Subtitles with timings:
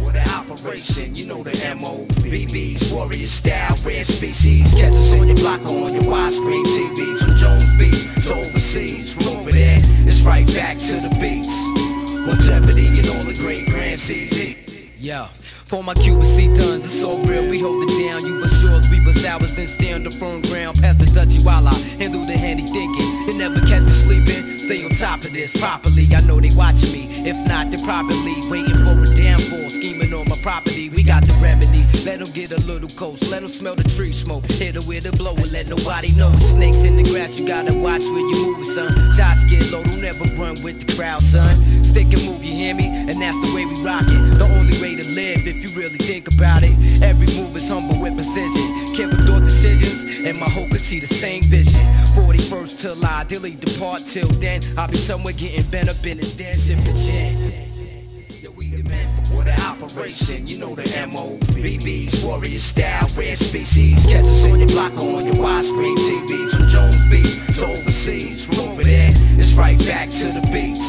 [0.00, 2.06] What an operation, you know the MO.
[2.26, 4.74] BB's warrior style, rare species.
[4.74, 7.16] Catch us on your block on your widescreen TV.
[7.18, 11.54] From Queensbridge to overseas, from over there, it's right back to the beats.
[12.26, 14.90] Longevity and all the great grand CZ.
[14.98, 15.26] Yeah.
[15.66, 18.26] For my Cuban C tons, it's so real, we hold it down.
[18.26, 20.80] You but shorts, we but hours and stay on the firm ground.
[20.80, 23.28] Past the Dutchy while I handle the handy thinking.
[23.28, 24.58] It never catch me sleeping.
[24.58, 26.08] Stay on top of this properly.
[26.14, 27.06] I know they watching me.
[27.26, 28.85] If not, they probably waiting
[29.46, 30.88] Scheming on my property.
[30.88, 31.84] We got the remedy.
[32.04, 33.30] Let them get a little close.
[33.30, 34.44] Let them smell the tree smoke.
[34.50, 36.32] Hit her with a blow and let nobody know.
[36.32, 38.90] Snakes in the grass, you gotta watch where you moving, son.
[39.12, 41.54] Shots get low, don't ever run with the crowd, son.
[41.84, 42.86] Stick and move, you hear me?
[42.86, 44.38] And that's the way we rock it.
[44.38, 46.74] The only way to live if you really think about it.
[47.02, 48.74] Every move is humble with precision.
[48.96, 51.84] With thought decisions, and my hope could see the same vision.
[52.16, 54.62] 41st till I delete depart till then.
[54.78, 56.55] I'll be somewhere getting bent up in a dance
[59.86, 61.38] operation, you know the MO.
[61.54, 64.04] BB's warrior style, rare species.
[64.04, 66.50] Catch us on your block on your widescreen TV.
[66.50, 70.86] From Queensbridge to overseas, from over there, it's right back to the beats.